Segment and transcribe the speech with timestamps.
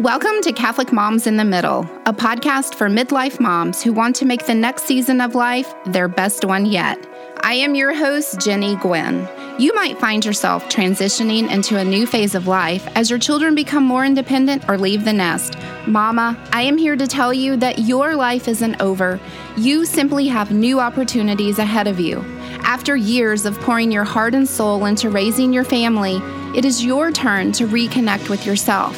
[0.00, 4.26] Welcome to Catholic Moms in the Middle, a podcast for midlife moms who want to
[4.26, 6.98] make the next season of life their best one yet.
[7.40, 9.26] I am your host, Jennie Gwynn.
[9.58, 13.84] You might find yourself transitioning into a new phase of life as your children become
[13.84, 15.56] more independent or leave the nest.
[15.86, 19.18] Mama, I am here to tell you that your life isn't over.
[19.56, 22.22] You simply have new opportunities ahead of you.
[22.64, 26.20] After years of pouring your heart and soul into raising your family,
[26.54, 28.94] it is your turn to reconnect with yourself.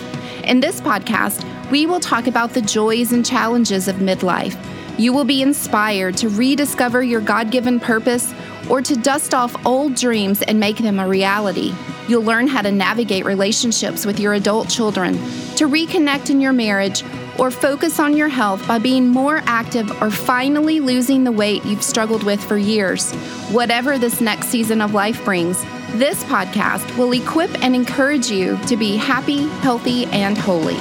[0.49, 4.57] In this podcast, we will talk about the joys and challenges of midlife.
[4.99, 8.33] You will be inspired to rediscover your God given purpose
[8.71, 11.75] or to dust off old dreams and make them a reality.
[12.09, 15.13] You'll learn how to navigate relationships with your adult children,
[15.57, 17.05] to reconnect in your marriage,
[17.39, 21.85] or focus on your health by being more active or finally losing the weight you've
[21.85, 23.13] struggled with for years.
[23.51, 25.63] Whatever this next season of life brings,
[25.93, 30.75] this podcast will equip and encourage you to be happy, healthy, and holy.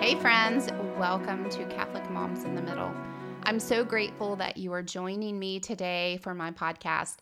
[0.00, 2.90] Hey, friends, welcome to Catholic Moms in the Middle.
[3.42, 7.16] I'm so grateful that you are joining me today for my podcast.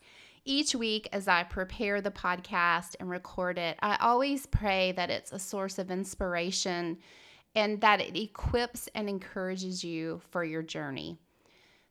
[0.45, 5.33] Each week, as I prepare the podcast and record it, I always pray that it's
[5.33, 6.97] a source of inspiration
[7.55, 11.17] and that it equips and encourages you for your journey.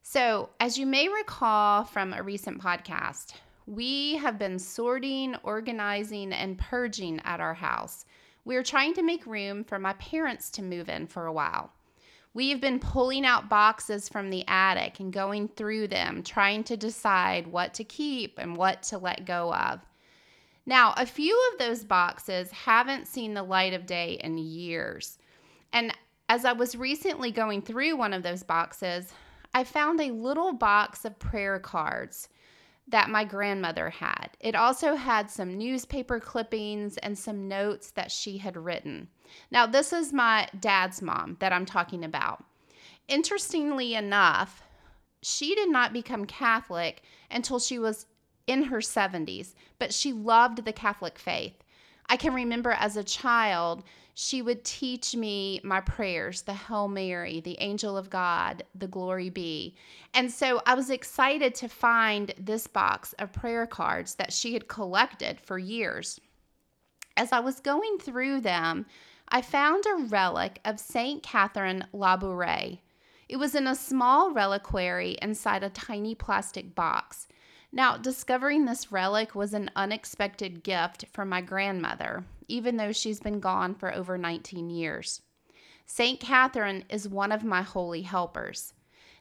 [0.03, 3.35] So, as you may recall from a recent podcast,
[3.69, 8.07] we have been sorting, organizing, and purging at our house.
[8.47, 11.71] We are trying to make room for my parents to move in for a while.
[12.33, 16.79] We have been pulling out boxes from the attic and going through them, trying to
[16.79, 19.81] decide what to keep and what to let go of.
[20.65, 25.19] Now, a few of those boxes haven't seen the light of day in years.
[25.75, 25.93] And
[26.31, 29.13] as I was recently going through one of those boxes,
[29.53, 32.31] I found a little box of prayer cards
[32.89, 34.29] that my grandmother had.
[34.41, 39.09] It also had some newspaper clippings and some notes that she had written.
[39.51, 42.45] Now, this is my dad's mom that I'm talking about.
[43.07, 44.63] Interestingly enough,
[45.23, 48.07] she did not become Catholic until she was
[48.47, 51.63] in her 70s, but she loved the Catholic faith.
[52.09, 57.41] I can remember as a child, she would teach me my prayers, the Hail Mary,
[57.41, 59.77] the Angel of God, the Glory Be.
[60.15, 64.67] And so I was excited to find this box of prayer cards that she had
[64.67, 66.21] collected for years.
[67.17, 68.87] As I was going through them,
[69.29, 71.23] I found a relic of St.
[71.23, 72.79] Catherine Labouré.
[73.29, 77.29] It was in a small reliquary inside a tiny plastic box.
[77.71, 83.41] Now, discovering this relic was an unexpected gift from my grandmother, even though she's been
[83.41, 85.21] gone for over 19 years.
[85.85, 86.19] St.
[86.19, 88.73] Catherine is one of my holy helpers.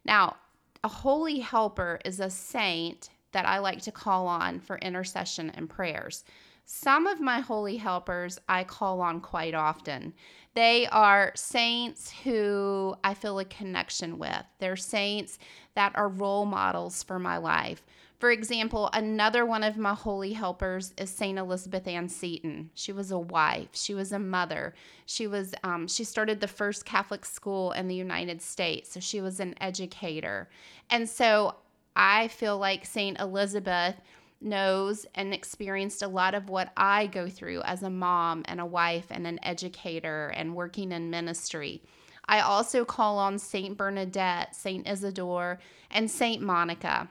[0.06, 0.38] Now,
[0.84, 5.69] a holy helper is a saint that I like to call on for intercession and
[5.69, 6.24] prayers.
[6.66, 10.14] Some of my holy helpers I call on quite often.
[10.53, 14.44] They are saints who I feel a connection with.
[14.59, 15.40] They're saints
[15.75, 17.85] that are role models for my life.
[18.19, 22.72] For example, another one of my holy helpers is Saint Elizabeth Ann Seton.
[22.73, 23.69] She was a wife.
[23.73, 24.73] She was a mother.
[25.05, 29.22] She was um, she started the first Catholic school in the United States, so she
[29.22, 30.50] was an educator.
[30.89, 31.57] And so
[31.95, 33.95] I feel like Saint Elizabeth
[34.41, 38.66] knows and experienced a lot of what I go through as a mom and a
[38.66, 41.84] wife and an educator and working in ministry.
[42.28, 47.09] I also call on Saint Bernadette, Saint Isidore, and Saint Monica.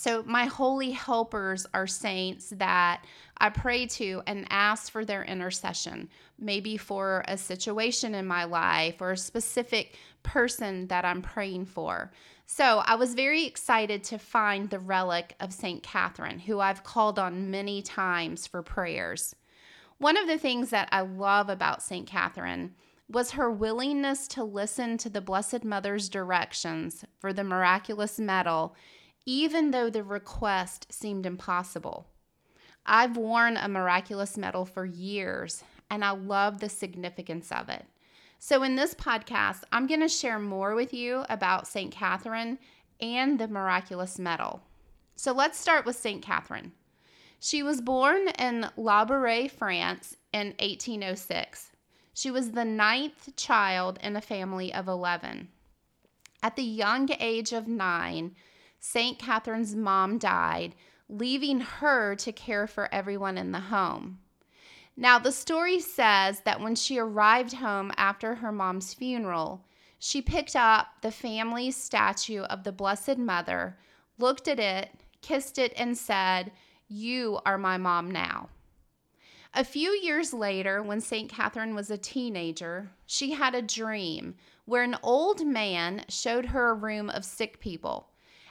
[0.00, 3.04] So, my holy helpers are saints that
[3.36, 9.00] I pray to and ask for their intercession, maybe for a situation in my life
[9.00, 12.12] or a specific person that I'm praying for.
[12.46, 15.82] So, I was very excited to find the relic of St.
[15.82, 19.34] Catherine, who I've called on many times for prayers.
[19.98, 22.06] One of the things that I love about St.
[22.06, 22.76] Catherine
[23.10, 28.76] was her willingness to listen to the Blessed Mother's directions for the miraculous medal
[29.28, 32.06] even though the request seemed impossible.
[32.86, 37.84] I've worn a miraculous medal for years, and I love the significance of it.
[38.38, 41.92] So, in this podcast, I'm going to share more with you about St.
[41.92, 42.58] Catherine
[43.02, 44.62] and the miraculous medal.
[45.14, 46.22] So, let's start with St.
[46.22, 46.72] Catherine.
[47.38, 51.72] She was born in La France in 1806.
[52.14, 55.48] She was the ninth child in a family of 11.
[56.42, 58.34] At the young age of nine,
[58.80, 59.18] St.
[59.18, 60.74] Catherine's mom died,
[61.08, 64.18] leaving her to care for everyone in the home.
[64.96, 69.64] Now, the story says that when she arrived home after her mom's funeral,
[69.98, 73.76] she picked up the family statue of the Blessed Mother,
[74.18, 74.90] looked at it,
[75.22, 76.52] kissed it, and said,
[76.88, 78.48] You are my mom now.
[79.54, 81.28] A few years later, when St.
[81.30, 84.34] Catherine was a teenager, she had a dream
[84.66, 88.08] where an old man showed her a room of sick people.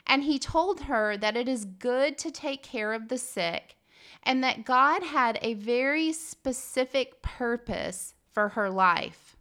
[0.08, 3.76] And he told her that it is good to take care of the sick
[4.24, 9.36] and that God had a very specific purpose for her life.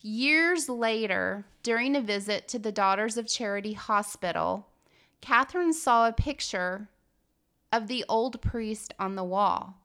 [0.00, 4.66] Years later, during a visit to the Daughters of Charity Hospital,
[5.20, 6.88] Catherine saw a picture
[7.72, 9.78] of the old priest on the wall.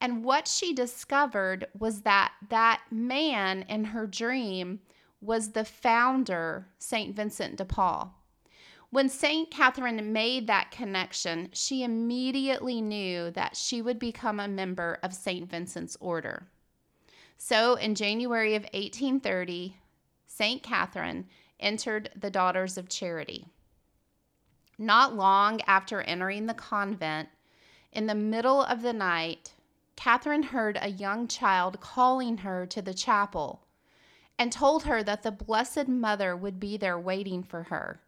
[0.00, 4.80] And what she discovered was that that man in her dream
[5.20, 7.14] was the founder, St.
[7.14, 8.19] Vincent de Paul.
[8.92, 9.52] When St.
[9.52, 15.48] Catherine made that connection, she immediately knew that she would become a member of St.
[15.48, 16.48] Vincent's order.
[17.38, 19.76] So in January of 1830,
[20.26, 20.62] St.
[20.62, 21.28] Catherine
[21.60, 23.46] entered the Daughters of Charity.
[24.76, 27.28] Not long after entering the convent,
[27.92, 29.52] in the middle of the night,
[29.94, 33.62] Catherine heard a young child calling her to the chapel
[34.36, 38.00] and told her that the Blessed Mother would be there waiting for her.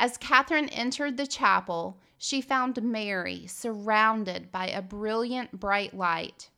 [0.00, 6.50] As Catherine entered the chapel, she found Mary surrounded by a brilliant, bright light.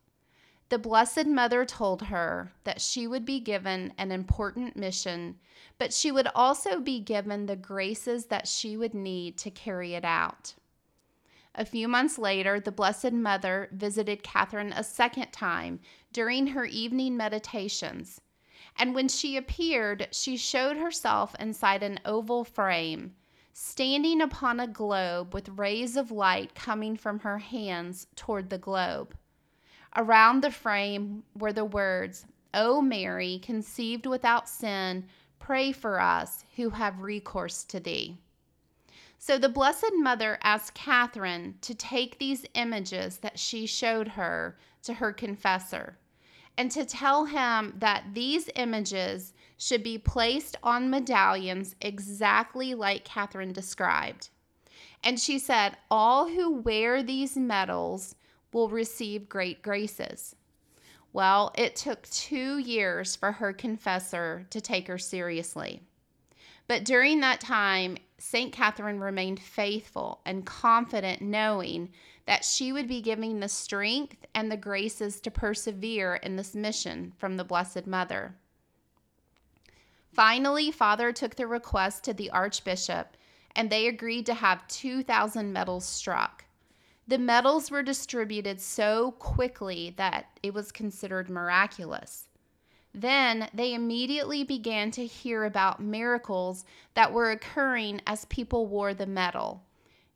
[0.69, 5.39] The Blessed Mother told her that she would be given an important mission,
[5.79, 10.05] but she would also be given the graces that she would need to carry it
[10.05, 10.55] out.
[11.55, 15.81] A few months later, the Blessed Mother visited Catherine a second time
[16.13, 18.21] during her evening meditations.
[18.77, 23.15] And when she appeared, she showed herself inside an oval frame,
[23.53, 29.15] standing upon a globe with rays of light coming from her hands toward the globe.
[29.97, 35.07] Around the frame were the words, O Mary, conceived without sin,
[35.39, 38.19] pray for us who have recourse to thee.
[39.19, 44.95] So the Blessed Mother asked Catherine to take these images that she showed her to
[44.95, 45.99] her confessor
[46.57, 53.53] and to tell him that these images should be placed on medallions exactly like Catherine
[53.53, 54.31] described.
[55.05, 58.15] And she said, All who wear these medals
[58.53, 60.35] will receive great graces.
[61.13, 65.83] Well, it took two years for her confessor to take her seriously.
[66.67, 68.55] But during that time, St.
[68.55, 71.91] Catherine remained faithful and confident, knowing
[72.25, 77.13] that she would be giving the strength and the graces to persevere in this mission
[77.19, 78.37] from the Blessed Mother.
[80.13, 83.17] Finally, Father took the request to the Archbishop,
[83.55, 86.45] and they agreed to have 2,000 medals struck.
[87.07, 92.29] The medals were distributed so quickly that it was considered miraculous.
[92.93, 96.65] Then they immediately began to hear about miracles
[96.95, 99.65] that were occurring as people wore the medal,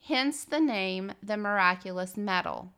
[0.07, 2.73] hence the name the miraculous medal.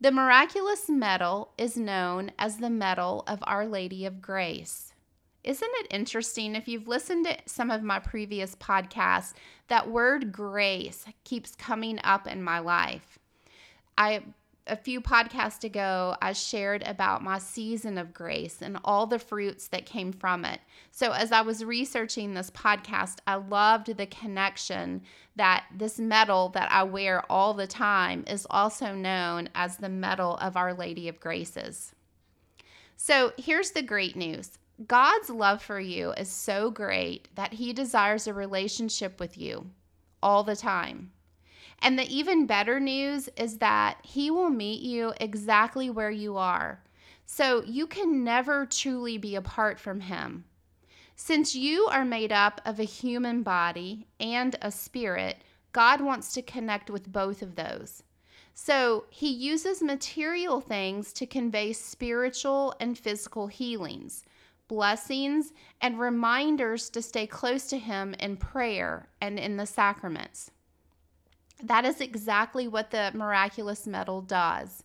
[0.00, 4.89] The miraculous medal is known as the Medal of Our Lady of Grace.
[5.42, 6.54] Isn't it interesting?
[6.54, 9.32] If you've listened to some of my previous podcasts,
[9.68, 13.18] that word grace keeps coming up in my life.
[13.96, 14.22] I
[14.70, 19.66] a few podcasts ago, I shared about my season of grace and all the fruits
[19.68, 20.60] that came from it.
[20.92, 25.02] So, as I was researching this podcast, I loved the connection
[25.34, 30.36] that this medal that I wear all the time is also known as the Medal
[30.36, 31.92] of Our Lady of Graces.
[32.96, 38.26] So, here's the great news God's love for you is so great that He desires
[38.26, 39.70] a relationship with you
[40.22, 41.12] all the time.
[41.80, 46.82] And the even better news is that He will meet you exactly where you are.
[47.26, 50.44] So you can never truly be apart from Him.
[51.14, 55.36] Since you are made up of a human body and a spirit,
[55.72, 58.02] God wants to connect with both of those.
[58.54, 64.24] So he uses material things to convey spiritual and physical healings,
[64.70, 70.52] blessings, and reminders to stay close to him in prayer and in the sacraments.
[71.60, 74.84] That is exactly what the miraculous medal does.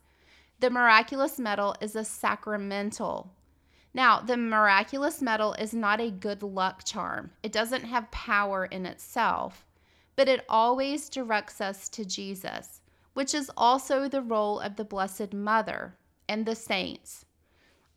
[0.60, 3.32] The miraculous medal is a sacramental.
[3.94, 7.30] Now, the miraculous medal is not a good luck charm.
[7.44, 9.68] It doesn't have power in itself,
[10.16, 12.82] but it always directs us to Jesus,
[13.14, 15.96] which is also the role of the Blessed Mother
[16.28, 17.25] and the saints.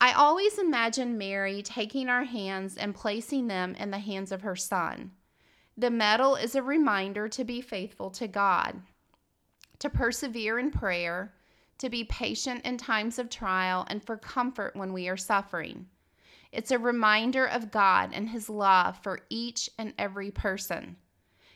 [0.00, 4.54] I always imagine Mary taking our hands and placing them in the hands of her
[4.54, 5.10] Son.
[5.76, 8.80] The medal is a reminder to be faithful to God,
[9.80, 11.34] to persevere in prayer,
[11.78, 15.86] to be patient in times of trial, and for comfort when we are suffering.
[16.52, 20.96] It's a reminder of God and His love for each and every person.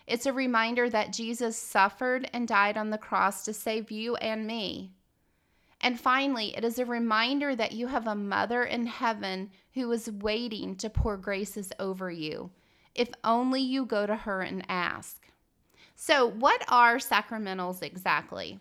[0.07, 4.47] It's a reminder that Jesus suffered and died on the cross to save you and
[4.47, 4.93] me.
[5.83, 10.11] And finally, it is a reminder that you have a mother in heaven who is
[10.11, 12.51] waiting to pour graces over you,
[12.95, 15.27] if only you go to her and ask.
[15.97, 18.61] So, what are sacramentals exactly?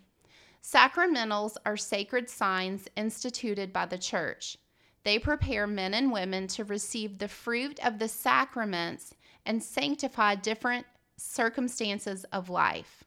[0.64, 4.58] Sacramentals are sacred signs instituted by the church.
[5.04, 9.14] They prepare men and women to receive the fruit of the sacraments
[9.46, 10.86] and sanctify different
[11.18, 13.04] circumstances of life.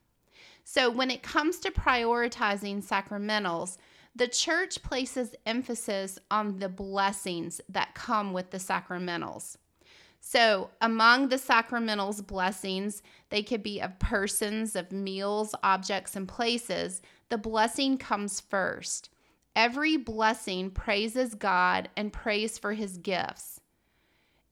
[0.64, 3.76] So, when it comes to prioritizing sacramentals,
[4.16, 9.56] the church places emphasis on the blessings that come with the sacramentals.
[10.20, 17.02] So, among the sacramentals blessings, they could be of persons, of meals, objects, and places.
[17.28, 19.10] The blessing comes first.
[19.54, 23.60] Every blessing praises God and prays for his gifts.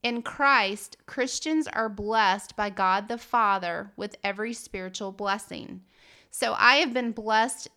[0.02, 5.82] In Christ, Christians are blessed by God the Father with every spiritual blessing.
[6.30, 7.68] So I have been blessed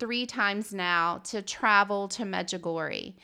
[0.00, 3.14] three times now to travel to Medjugorje.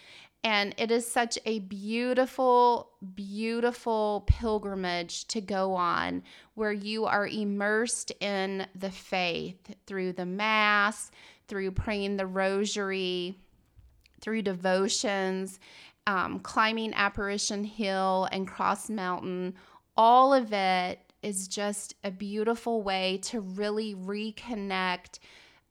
[0.44, 6.22] And it is such a beautiful, beautiful pilgrimage to go on
[6.54, 11.10] where you are immersed in the faith through the Mass,
[11.48, 13.40] through praying the Rosary,
[14.20, 15.58] through devotions,
[16.06, 19.54] um, climbing Apparition Hill and Cross Mountain.
[19.96, 25.18] All of it is just a beautiful way to really reconnect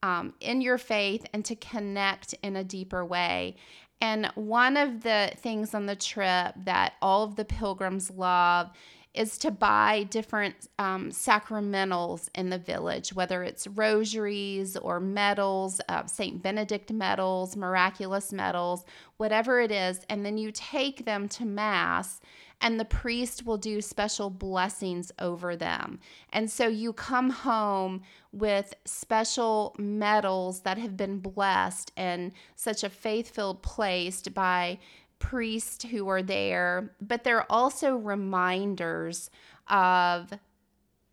[0.06, 3.56] um, in your faith and to connect in a deeper way.
[4.00, 8.70] And one of the things on the trip that all of the pilgrims love
[9.16, 16.06] is to buy different um, sacramentals in the village, whether it's rosaries or medals, uh,
[16.06, 16.44] St.
[16.44, 18.86] Benedict medals, miraculous medals,
[19.18, 20.02] whatever it is.
[20.10, 22.22] And then you take them to Mass
[22.66, 26.00] and the priest will do special blessings over them.
[26.34, 32.90] And so you come home with special medals that have been blessed in such a
[32.90, 34.80] faith filled place by
[35.20, 39.30] priests who are there, but they're also reminders
[39.68, 40.34] of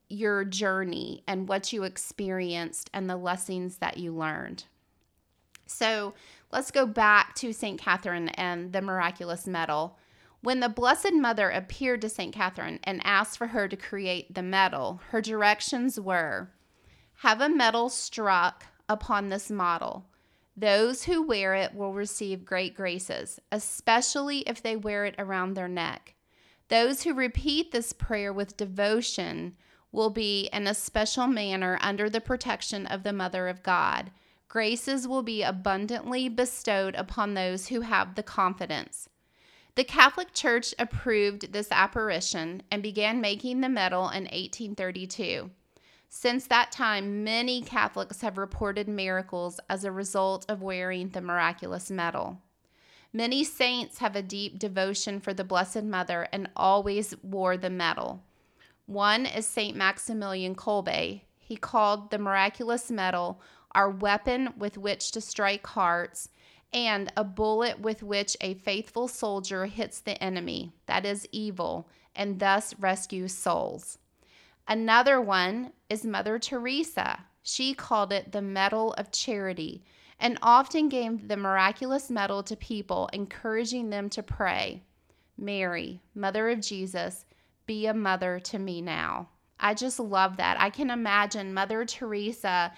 [0.09, 4.65] your journey and what you experienced and the lessons that you learned.
[5.67, 6.15] So
[6.51, 7.79] let's go back to St.
[7.79, 9.99] Catherine and the miraculous medal.
[10.43, 12.35] When the Blessed Mother appeared to St.
[12.35, 16.51] Catherine and asked for her to create the medal, her directions were
[17.19, 20.07] have a medal struck upon this model.
[20.57, 25.69] Those who wear it will receive great graces, especially if they wear it around their
[25.69, 26.17] neck.
[26.67, 29.55] Those who repeat this prayer with devotion
[29.93, 34.11] will be in a special manner under the protection of the Mother of God.
[34.49, 39.09] Graces will be abundantly bestowed upon those who have the confidence.
[39.75, 45.51] The Catholic Church approved this apparition and began making the medal in 1832.
[46.11, 51.91] Since that time, many Catholics have reported miracles as a result of wearing the miraculous
[51.91, 52.39] medal.
[53.15, 58.23] Many saints have a deep devotion for the Blessed Mother and always wore the medal.
[58.85, 59.75] One is St.
[59.75, 61.23] Maximilian Kolbe.
[61.39, 63.41] He called the miraculous medal
[63.75, 66.29] our weapon with which to strike hearts
[66.73, 72.39] and a bullet with which a faithful soldier hits the enemy, that is evil, and
[72.39, 73.99] thus rescues souls.
[74.67, 77.25] Another one is Mother Teresa.
[77.43, 79.83] She called it the medal of charity
[80.21, 84.83] and often gave the miraculous medal to people, encouraging them to pray,
[85.37, 87.25] Mary, Mother of Jesus,
[87.67, 89.29] be a mother to me now.
[89.59, 90.61] I just love that.
[90.61, 92.73] I can imagine Mother Teresa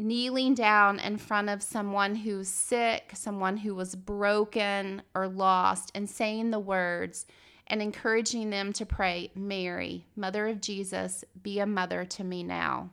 [0.00, 6.08] kneeling down in front of someone who's sick, someone who was broken or lost, and
[6.08, 7.26] saying the words
[7.70, 12.90] and encouraging them to pray, Mary, Mother of Jesus, be a mother to me now.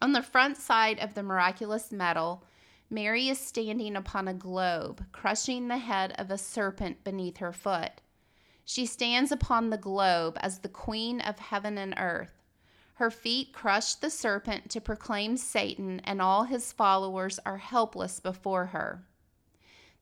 [0.00, 2.42] On the front side of the miraculous medal,
[2.88, 8.00] Mary is standing upon a globe, crushing the head of a serpent beneath her foot.
[8.64, 12.45] She stands upon the globe as the queen of heaven and earth.
[12.96, 18.66] Her feet crush the serpent to proclaim Satan, and all his followers are helpless before
[18.66, 19.04] her.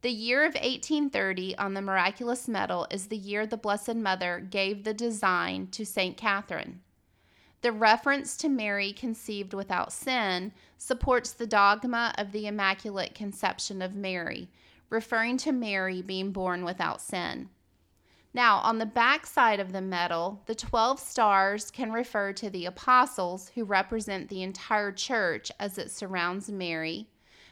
[0.02, 4.84] The year of 1830 on the miraculous medal is the year the Blessed Mother gave
[4.84, 6.16] the design to St.
[6.16, 6.82] Catherine.
[7.62, 13.96] The reference to Mary conceived without sin supports the dogma of the Immaculate Conception of
[13.96, 14.50] Mary,
[14.88, 17.48] referring to Mary being born without sin.
[18.36, 22.66] Now, on the back side of the medal, the 12 stars can refer to the
[22.66, 27.06] apostles who represent the entire church as it surrounds Mary,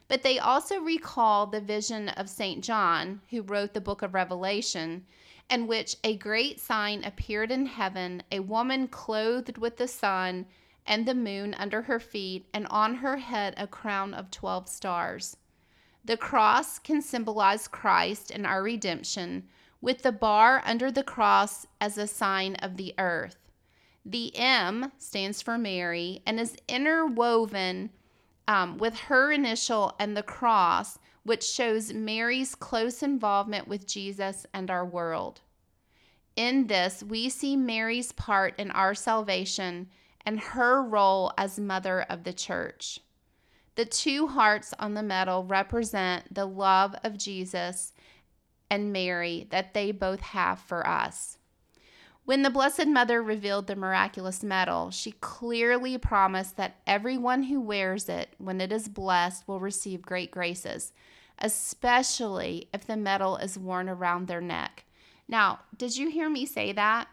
[0.09, 2.65] but they also recall the vision of St.
[2.65, 5.07] John, who wrote the book of Revelation,
[5.49, 10.47] in which a great sign appeared in heaven a woman clothed with the sun
[10.85, 15.37] and the moon under her feet, and on her head a crown of 12 stars.
[16.05, 19.49] The cross can symbolize Christ and our redemption,
[19.83, 23.37] with the bar under the cross as a sign of the earth.
[24.07, 27.91] The M stands for Mary and is interwoven
[28.49, 34.71] um, with her initial and the cross, which shows Mary's close involvement with Jesus and
[34.71, 35.41] our world.
[36.35, 39.89] In this, we see Mary's part in our salvation
[40.25, 43.01] and her role as mother of the church.
[43.75, 47.93] The two hearts on the medal represent the love of Jesus
[48.73, 51.37] and Mary that they both have for us.
[52.25, 58.09] When the Blessed Mother revealed the miraculous medal, she clearly promised that everyone who wears
[58.09, 60.95] it when it is blessed will receive great graces,
[61.39, 64.87] especially if the medal is worn around their neck.
[65.29, 67.09] Now, did you hear me say that?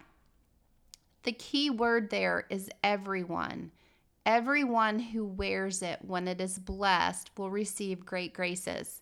[1.24, 3.72] The key word there is everyone.
[4.26, 8.99] Everyone who wears it when it is blessed will receive great graces.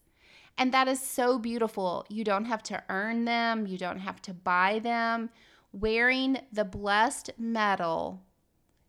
[0.58, 2.06] And that is so beautiful.
[2.10, 5.30] You don't have to earn them, you don't have to buy them.
[5.72, 8.22] Wearing the blessed medal,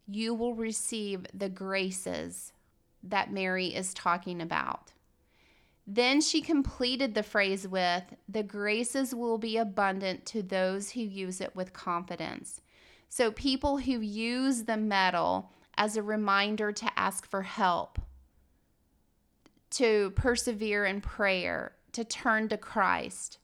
[0.07, 2.53] you will receive the graces
[3.03, 4.93] that Mary is talking about.
[5.87, 11.41] Then she completed the phrase with, The graces will be abundant to those who use
[11.41, 12.61] it with confidence.
[13.09, 17.99] So, people who use the medal as a reminder to ask for help,
[19.71, 23.39] to persevere in prayer, to turn to Christ.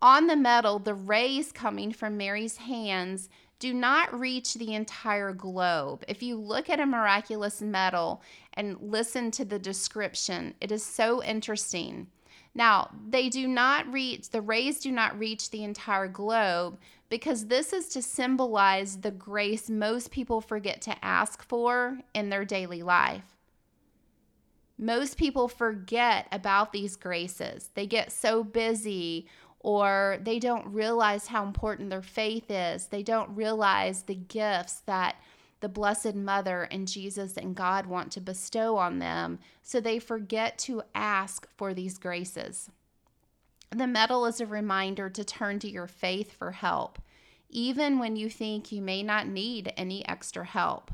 [0.00, 3.28] On the medal, the rays coming from Mary's hands
[3.58, 6.02] do not reach the entire globe.
[6.08, 8.22] If you look at a miraculous medal
[8.54, 12.06] and listen to the description, it is so interesting.
[12.54, 16.78] Now, they do not reach, the rays do not reach the entire globe
[17.10, 22.44] because this is to symbolize the grace most people forget to ask for in their
[22.46, 23.36] daily life.
[24.82, 27.68] Most people forget about these graces.
[27.74, 32.86] They get so busy or they don't realize how important their faith is.
[32.86, 35.16] They don't realize the gifts that
[35.60, 40.56] the Blessed Mother and Jesus and God want to bestow on them, so they forget
[40.60, 42.70] to ask for these graces.
[43.70, 46.98] The medal is a reminder to turn to your faith for help,
[47.50, 50.90] even when you think you may not need any extra help.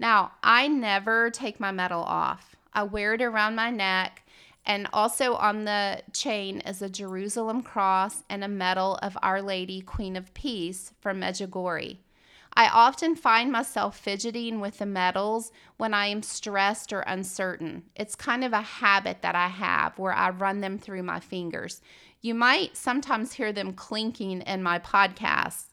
[0.00, 2.56] Now, I never take my medal off.
[2.72, 4.22] I wear it around my neck
[4.68, 9.80] and also on the chain is a Jerusalem cross and a medal of Our Lady,
[9.80, 11.96] Queen of Peace from Medjugorje.
[12.52, 17.84] I often find myself fidgeting with the medals when I am stressed or uncertain.
[17.94, 21.80] It's kind of a habit that I have where I run them through my fingers.
[22.20, 25.66] You might sometimes hear them clinking in my podcast.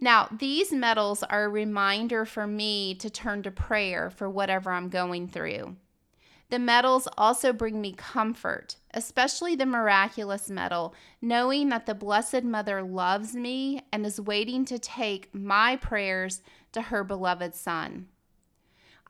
[0.00, 4.88] Now, these medals are a reminder for me to turn to prayer for whatever I'm
[4.88, 5.76] going through.
[6.50, 12.82] The medals also bring me comfort, especially the miraculous medal, knowing that the Blessed Mother
[12.82, 18.08] loves me and is waiting to take my prayers to her beloved Son.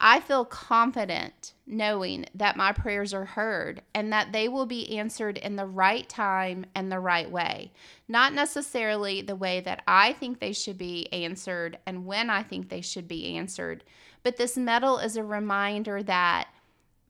[0.02, 5.36] I feel confident knowing that my prayers are heard and that they will be answered
[5.36, 7.72] in the right time and the right way.
[8.08, 12.68] Not necessarily the way that I think they should be answered and when I think
[12.68, 13.84] they should be answered,
[14.22, 16.48] but this medal is a reminder that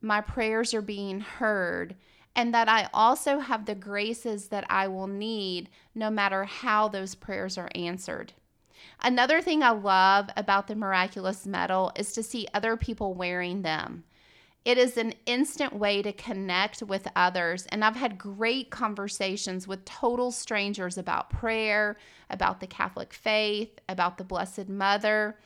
[0.01, 1.95] my prayers are being heard,
[2.35, 7.15] and that I also have the graces that I will need no matter how those
[7.15, 8.33] prayers are answered.
[9.03, 14.05] Another thing I love about the miraculous medal is to see other people wearing them.
[14.65, 17.67] It is an instant way to connect with others.
[17.71, 21.97] And I've had great conversations with total strangers about prayer,
[22.29, 25.39] about the Catholic faith, about the Blessed Mother.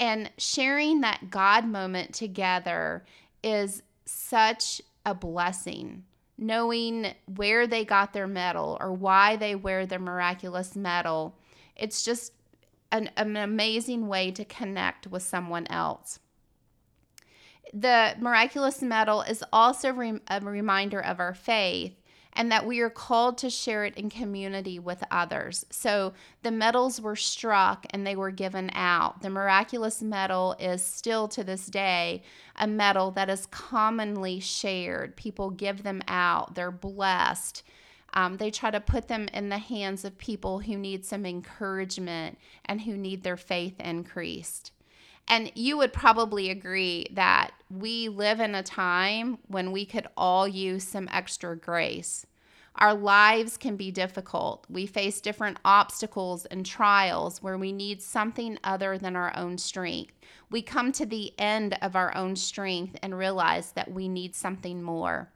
[0.00, 3.04] And sharing that God moment together
[3.42, 6.04] is such a blessing
[6.38, 11.36] knowing where they got their medal or why they wear their miraculous medal.
[11.76, 12.32] It's just
[12.90, 16.18] an, an amazing way to connect with someone else.
[17.72, 21.94] The miraculous medal is also re- a reminder of our faith
[22.34, 25.66] and that we are called to share it in community with others.
[25.70, 29.22] So the medals were struck and they were given out.
[29.22, 32.22] The miraculous medal is still to this day
[32.56, 35.16] a medal that is commonly shared.
[35.16, 37.62] People give them out, they're blessed.
[38.14, 42.38] Um, they try to put them in the hands of people who need some encouragement
[42.64, 44.72] and who need their faith increased.
[45.28, 50.46] And you would probably agree that we live in a time when we could all
[50.46, 52.26] use some extra grace.
[52.76, 54.66] Our lives can be difficult.
[54.68, 60.14] We face different obstacles and trials where we need something other than our own strength.
[60.50, 64.82] We come to the end of our own strength and realize that we need something
[64.82, 65.30] more.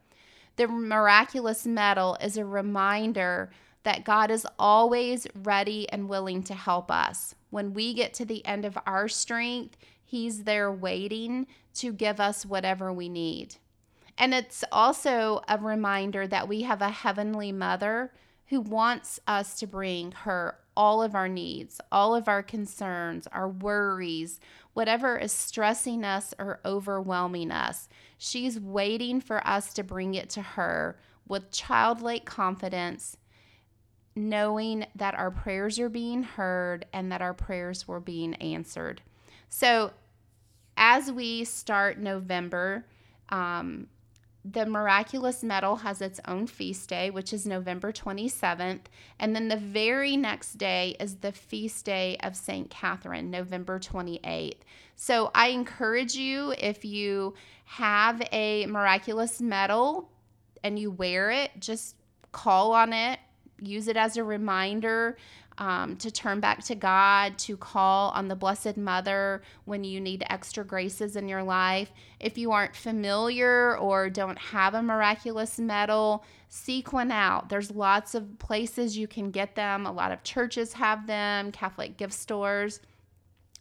[0.56, 3.50] The miraculous medal is a reminder
[3.82, 7.34] that God is always ready and willing to help us.
[7.56, 12.44] When we get to the end of our strength, He's there waiting to give us
[12.44, 13.54] whatever we need.
[14.18, 18.12] And it's also a reminder that we have a heavenly mother
[18.48, 23.48] who wants us to bring her all of our needs, all of our concerns, our
[23.48, 24.38] worries,
[24.74, 27.88] whatever is stressing us or overwhelming us.
[28.18, 33.16] She's waiting for us to bring it to her with childlike confidence,
[34.16, 39.02] knowing that our prayers are being heard and that our prayers were being answered.
[39.48, 39.92] So,
[40.78, 42.86] as we start November,
[43.28, 43.86] um,
[44.44, 48.82] the miraculous medal has its own feast day, which is November 27th.
[49.18, 52.70] And then the very next day is the feast day of St.
[52.70, 54.58] Catherine, November 28th.
[54.94, 60.10] So I encourage you, if you have a miraculous medal
[60.62, 61.96] and you wear it, just
[62.30, 63.18] call on it,
[63.60, 65.16] use it as a reminder
[65.58, 70.24] um, to turn back to God, to call on the Blessed Mother when you need
[70.28, 71.92] extra graces in your life.
[72.20, 77.48] If you aren't familiar or don't have a miraculous medal, seek one out.
[77.48, 79.86] There's lots of places you can get them.
[79.86, 82.80] A lot of churches have them, Catholic gift stores.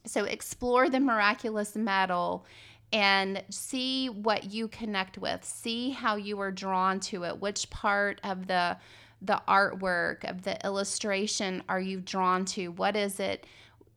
[0.04, 2.44] So explore the miraculous medal
[2.92, 5.44] and see what you connect with.
[5.44, 8.76] See how you are drawn to it, which part of the
[9.22, 12.68] the artwork of the illustration are you drawn to?
[12.68, 13.46] What is it?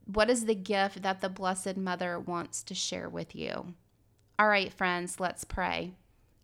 [0.05, 3.73] What is the gift that the blessed mother wants to share with you?
[4.37, 5.93] All right friends let's pray.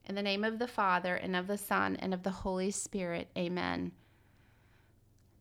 [0.07, 3.29] In the name of the father and of the son and of the holy spirit
[3.37, 3.91] amen.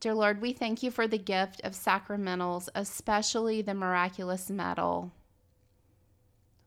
[0.00, 5.12] Dear lord we thank you for the gift of sacramentals especially the miraculous medal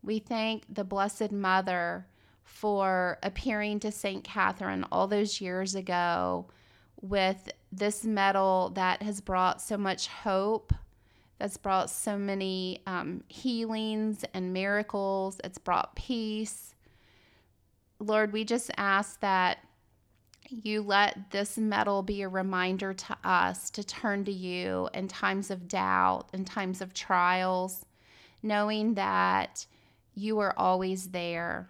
[0.07, 2.07] we thank the blessed mother
[2.47, 4.23] for appearing to St.
[4.23, 6.47] Catherine all those years ago
[7.01, 10.73] with this medal that has brought so much hope,
[11.37, 16.73] that's brought so many um, healings and miracles, it's brought peace.
[17.99, 19.59] Lord, we just ask that
[20.49, 25.51] you let this medal be a reminder to us to turn to you in times
[25.51, 27.85] of doubt, in times of trials,
[28.41, 29.65] knowing that
[30.15, 31.69] you are always there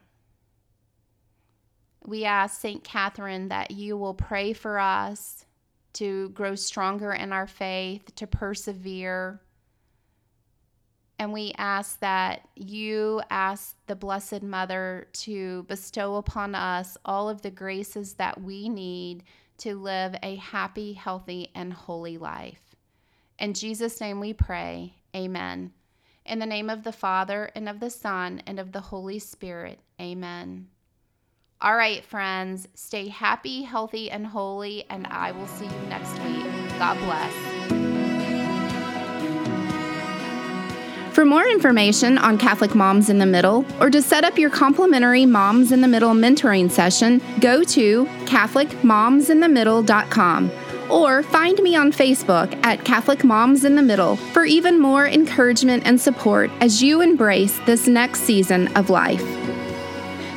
[2.07, 2.85] we ask St.
[2.85, 5.45] Catherine that you will pray for us
[5.93, 9.41] to grow stronger in our faith, to persevere.
[11.19, 17.41] And we ask that you ask the Blessed Mother to bestow upon us all of
[17.41, 19.23] the graces that we need
[19.57, 22.75] to live a happy, healthy, and holy life.
[23.37, 24.93] In Jesus' name we pray.
[25.13, 25.73] Amen.
[26.25, 29.79] In the name of the Father, and of the Son, and of the Holy Spirit.
[29.99, 30.67] Amen.
[31.59, 36.45] All right, friends, stay happy, healthy, and holy, and I will see you next week.
[36.77, 37.33] God bless.
[41.15, 45.25] For more information on Catholic Moms in the Middle or to set up your complimentary
[45.25, 50.51] Moms in the Middle mentoring session, go to CatholicMomsInTheMiddle.com
[50.91, 55.87] or find me on Facebook at Catholic Moms in the Middle for even more encouragement
[55.87, 59.36] and support as you embrace this next season of life.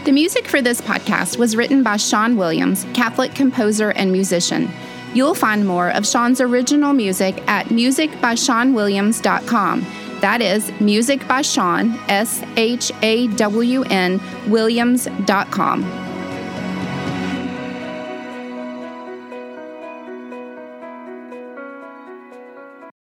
[0.05, 4.71] The music for this podcast was written by Shawn Williams, Catholic composer and musician.
[5.13, 9.87] You'll find more of Shawn's original music at musicbyshawnwilliams.com.
[10.21, 16.10] That is music by Shawn, S H A W N, Williams.com.